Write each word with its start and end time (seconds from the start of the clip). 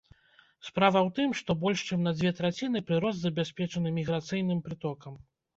Справа 0.69 0.97
ў 1.07 1.09
тым, 1.19 1.35
што 1.41 1.55
больш 1.63 1.83
чым 1.89 1.99
на 2.07 2.13
дзве 2.17 2.31
траціны 2.39 2.83
прырост 2.87 3.19
забяспечаны 3.27 3.89
міграцыйным 3.99 4.59
прытокам. 4.71 5.25